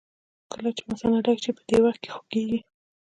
[0.51, 2.59] کله چې مثانه ډکه شي په دې وخت کې خوږېږي.